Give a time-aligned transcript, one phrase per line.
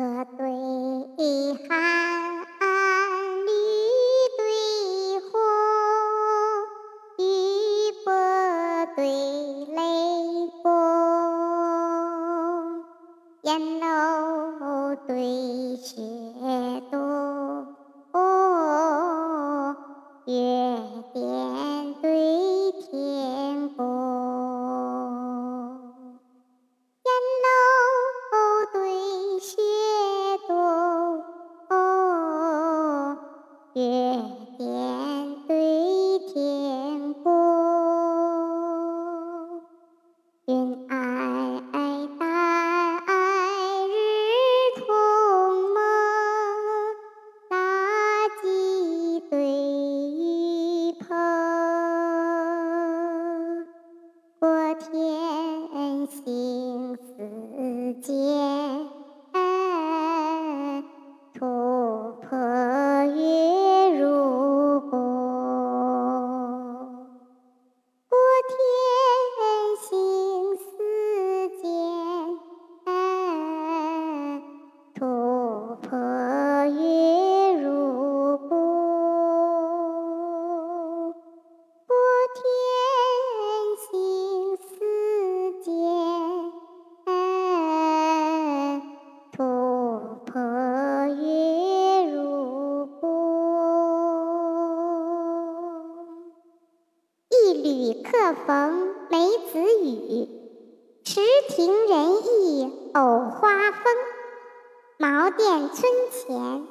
[0.00, 0.48] 河对
[1.68, 1.76] 寒，
[3.44, 3.52] 绿
[4.38, 4.40] 对
[5.28, 5.38] 红，
[7.18, 7.20] 玉
[8.02, 8.08] 帛
[8.96, 9.04] 对
[9.76, 9.78] 雷
[10.62, 10.64] 公，
[13.42, 13.84] 烟楼
[15.06, 16.00] 对雪
[16.90, 17.66] 洞，
[20.24, 20.32] 月
[21.12, 21.69] 殿
[54.74, 57.02] 天心似
[58.00, 58.14] 箭，
[61.34, 62.28] 突破。
[63.06, 63.49] 云
[97.62, 100.28] 缕客逢梅子雨，
[101.04, 103.82] 池亭人意藕花风。
[104.96, 106.66] 茅店村前，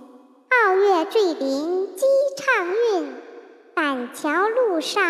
[0.49, 2.05] 皓月坠林鸡
[2.37, 3.13] 唱韵；
[3.75, 5.03] 板桥路上，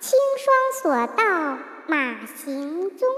[0.00, 3.08] 清霜锁道马行踪。